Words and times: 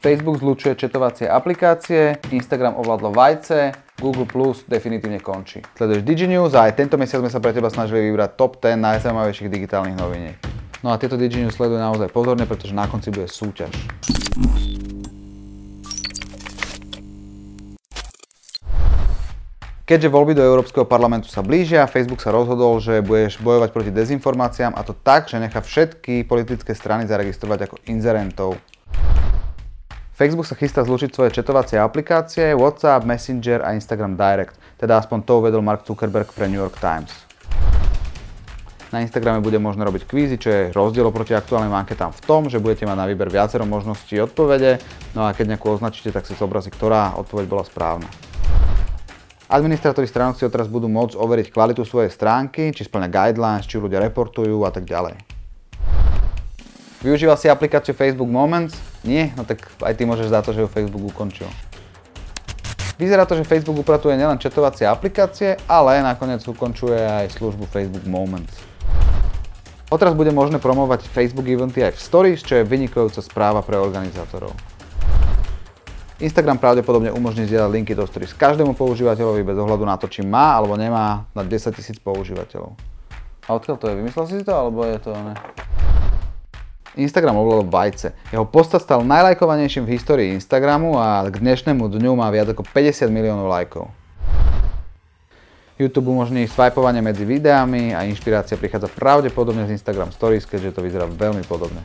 Facebook 0.00 0.40
zlučuje 0.40 0.80
četovacie 0.80 1.28
aplikácie, 1.28 2.16
Instagram 2.32 2.72
ovládlo 2.80 3.12
vajce, 3.12 3.76
Google 4.00 4.24
Plus 4.24 4.64
definitívne 4.64 5.20
končí. 5.20 5.60
Sleduješ 5.76 6.08
DigiNews 6.08 6.56
a 6.56 6.72
aj 6.72 6.80
tento 6.80 6.96
mesiac 6.96 7.20
sme 7.20 7.28
sa 7.28 7.36
pre 7.36 7.52
teba 7.52 7.68
snažili 7.68 8.08
vybrať 8.08 8.32
top 8.32 8.64
10 8.64 8.80
najzaujímavejších 8.80 9.52
digitálnych 9.52 10.00
noviniek. 10.00 10.40
No 10.80 10.88
a 10.88 10.96
tieto 10.96 11.20
DigiNews 11.20 11.52
sleduj 11.52 11.76
naozaj 11.76 12.08
pozorne, 12.16 12.48
pretože 12.48 12.72
na 12.72 12.88
konci 12.88 13.12
bude 13.12 13.28
súťaž. 13.28 13.76
Keďže 19.84 20.08
voľby 20.08 20.32
do 20.32 20.46
Európskeho 20.46 20.88
parlamentu 20.88 21.28
sa 21.28 21.44
blížia, 21.44 21.84
Facebook 21.84 22.24
sa 22.24 22.32
rozhodol, 22.32 22.80
že 22.80 23.04
budeš 23.04 23.36
bojovať 23.44 23.68
proti 23.68 23.92
dezinformáciám 23.92 24.72
a 24.72 24.80
to 24.80 24.96
tak, 24.96 25.28
že 25.28 25.36
nechá 25.36 25.60
všetky 25.60 26.24
politické 26.24 26.72
strany 26.72 27.04
zaregistrovať 27.04 27.68
ako 27.68 27.76
inzerentov. 27.84 28.56
Facebook 30.20 30.44
sa 30.44 30.52
chystá 30.52 30.84
zlučiť 30.84 31.16
svoje 31.16 31.32
četovacie 31.32 31.80
aplikácie 31.80 32.52
WhatsApp, 32.52 33.08
Messenger 33.08 33.64
a 33.64 33.72
Instagram 33.72 34.20
Direct, 34.20 34.52
teda 34.76 35.00
aspoň 35.00 35.24
to 35.24 35.40
uvedol 35.40 35.64
Mark 35.64 35.88
Zuckerberg 35.88 36.28
pre 36.36 36.44
New 36.44 36.60
York 36.60 36.76
Times. 36.76 37.08
Na 38.92 39.00
Instagrame 39.00 39.40
bude 39.40 39.56
možné 39.56 39.80
robiť 39.80 40.04
kvízy, 40.04 40.36
čo 40.36 40.52
je 40.52 40.62
rozdiel 40.76 41.08
oproti 41.08 41.32
aktuálnym 41.32 41.72
anketám 41.72 42.12
v 42.12 42.20
tom, 42.28 42.52
že 42.52 42.60
budete 42.60 42.84
mať 42.84 43.00
na 43.00 43.08
výber 43.08 43.32
viacero 43.32 43.64
možností 43.64 44.20
odpovede, 44.20 44.76
no 45.16 45.24
a 45.24 45.32
keď 45.32 45.56
nejakú 45.56 45.72
označíte, 45.72 46.12
tak 46.12 46.28
si 46.28 46.36
zobrazí, 46.36 46.68
ktorá 46.68 47.16
odpoveď 47.16 47.46
bola 47.48 47.64
správna. 47.64 48.04
Administratóri 49.48 50.04
stránok 50.04 50.36
si 50.36 50.44
odteraz 50.44 50.68
budú 50.68 50.92
môcť 50.92 51.16
overiť 51.16 51.48
kvalitu 51.48 51.80
svojej 51.88 52.12
stránky, 52.12 52.76
či 52.76 52.84
splňa 52.84 53.08
guidelines, 53.08 53.64
či 53.64 53.80
ľudia 53.80 54.04
reportujú 54.04 54.68
a 54.68 54.70
tak 54.74 54.84
ďalej. 54.84 55.16
Využíval 57.00 57.40
si 57.40 57.48
aplikáciu 57.48 57.96
Facebook 57.96 58.28
Moments? 58.28 58.89
Nie? 59.04 59.32
No 59.36 59.48
tak 59.48 59.64
aj 59.80 59.96
ty 59.96 60.04
môžeš 60.04 60.28
za 60.28 60.40
to, 60.44 60.52
že 60.52 60.64
ju 60.64 60.68
Facebook 60.68 61.04
ukončil. 61.08 61.48
Vyzerá 63.00 63.24
to, 63.24 63.32
že 63.32 63.48
Facebook 63.48 63.80
upratuje 63.80 64.12
nielen 64.12 64.36
četovacie 64.36 64.84
aplikácie, 64.84 65.56
ale 65.64 66.04
nakoniec 66.04 66.44
ukončuje 66.44 67.00
aj 67.00 67.32
službu 67.32 67.64
Facebook 67.72 68.04
Moments. 68.04 68.52
Odteraz 69.88 70.12
bude 70.12 70.30
možné 70.30 70.60
promovať 70.60 71.08
Facebook 71.08 71.48
eventy 71.48 71.80
aj 71.80 71.96
v 71.96 72.00
Stories, 72.04 72.44
čo 72.44 72.60
je 72.60 72.68
vynikajúca 72.68 73.24
správa 73.24 73.64
pre 73.64 73.80
organizátorov. 73.80 74.52
Instagram 76.20 76.60
pravdepodobne 76.60 77.08
umožní 77.08 77.48
zdieľať 77.48 77.72
linky 77.72 77.96
do 77.96 78.04
Stories 78.04 78.36
každému 78.36 78.76
používateľovi 78.76 79.40
bez 79.48 79.56
ohľadu 79.56 79.88
na 79.88 79.96
to, 79.96 80.04
či 80.04 80.20
má 80.20 80.60
alebo 80.60 80.76
nemá 80.76 81.24
na 81.32 81.40
10 81.40 81.72
000 81.72 82.04
používateľov. 82.04 82.76
A 83.48 83.56
odkiaľ 83.56 83.76
to 83.80 83.88
je? 83.88 83.94
Vymyslel 83.96 84.24
si 84.28 84.44
to 84.44 84.52
alebo 84.52 84.84
je 84.84 85.00
to 85.00 85.10
ne? 85.16 85.34
Instagram 86.98 87.38
ovládol 87.38 87.70
vajce. 87.70 88.08
Jeho 88.34 88.42
post 88.42 88.74
stal 88.74 89.06
najlajkovanejším 89.06 89.86
v 89.86 89.94
histórii 89.94 90.34
Instagramu 90.34 90.98
a 90.98 91.22
k 91.30 91.38
dnešnému 91.38 91.86
dňu 91.86 92.18
má 92.18 92.26
viac 92.34 92.50
ako 92.50 92.66
50 92.66 93.06
miliónov 93.14 93.46
lajkov. 93.46 93.86
YouTube 95.78 96.10
umožní 96.12 96.44
swipovanie 96.50 97.00
medzi 97.00 97.22
videami 97.22 97.94
a 97.94 98.04
inšpirácia 98.04 98.58
prichádza 98.58 98.90
pravdepodobne 98.90 99.64
z 99.70 99.78
Instagram 99.78 100.10
Stories, 100.12 100.44
keďže 100.44 100.76
to 100.76 100.84
vyzerá 100.84 101.06
veľmi 101.06 101.46
podobne. 101.46 101.80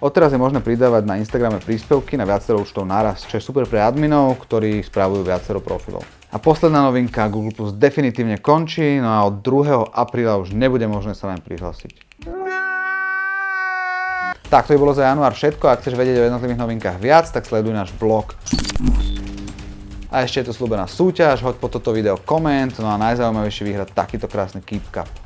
Odteraz 0.00 0.32
je 0.32 0.40
možné 0.40 0.64
pridávať 0.64 1.08
na 1.08 1.16
Instagrame 1.20 1.60
príspevky 1.60 2.20
na 2.20 2.24
viacero 2.28 2.60
účtov 2.60 2.84
naraz, 2.84 3.24
čo 3.28 3.40
je 3.40 3.44
super 3.44 3.68
pre 3.68 3.80
adminov, 3.80 4.40
ktorí 4.44 4.84
spravujú 4.84 5.24
viacero 5.24 5.60
profilov. 5.60 6.04
A 6.32 6.36
posledná 6.36 6.84
novinka, 6.84 7.28
Google 7.32 7.52
Plus 7.52 7.72
definitívne 7.72 8.36
končí, 8.40 9.00
no 9.00 9.08
a 9.08 9.24
od 9.24 9.40
2. 9.40 9.92
apríla 9.96 10.36
už 10.36 10.52
nebude 10.52 10.84
možné 10.84 11.16
sa 11.16 11.32
len 11.32 11.40
prihlásiť. 11.40 12.05
Tak, 14.46 14.70
to 14.70 14.74
by 14.74 14.78
bolo 14.78 14.94
za 14.94 15.10
január 15.10 15.34
všetko. 15.34 15.66
Ak 15.66 15.82
chceš 15.82 15.98
vedieť 15.98 16.22
o 16.22 16.26
jednotlivých 16.30 16.60
novinkách 16.62 16.96
viac, 17.02 17.26
tak 17.26 17.50
sleduj 17.50 17.74
náš 17.74 17.90
blog. 17.98 18.38
A 20.06 20.22
ešte 20.22 20.38
je 20.40 20.46
to 20.48 20.54
slúbená 20.54 20.86
súťaž, 20.86 21.42
hoď 21.42 21.58
po 21.58 21.66
toto 21.66 21.90
video 21.90 22.14
koment, 22.14 22.72
no 22.78 22.86
a 22.86 22.96
najzaujímavejšie 22.96 23.66
vyhrať 23.66 23.90
takýto 23.90 24.30
krásny 24.30 24.62
Keep 24.62 24.86
Cup. 24.94 25.25